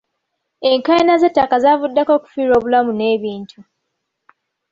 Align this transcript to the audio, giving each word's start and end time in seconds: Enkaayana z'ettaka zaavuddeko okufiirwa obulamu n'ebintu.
Enkaayana 0.69 1.15
z'ettaka 1.21 1.55
zaavuddeko 1.63 2.11
okufiirwa 2.17 2.55
obulamu 2.57 2.91
n'ebintu. 2.95 3.59